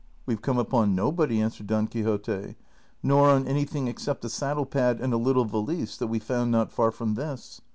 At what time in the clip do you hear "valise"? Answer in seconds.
5.45-5.95